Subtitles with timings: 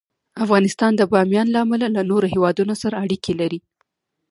[0.43, 3.59] افغانستان د بامیان له امله له نورو هېوادونو سره اړیکې لري.